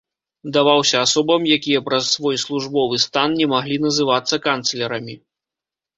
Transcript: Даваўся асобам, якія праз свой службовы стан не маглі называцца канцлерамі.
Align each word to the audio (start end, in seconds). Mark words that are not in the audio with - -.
Даваўся 0.55 0.97
асобам, 1.07 1.41
якія 1.57 1.83
праз 1.89 2.03
свой 2.17 2.35
службовы 2.45 2.95
стан 3.07 3.37
не 3.43 3.47
маглі 3.55 3.77
называцца 3.87 4.35
канцлерамі. 4.51 5.15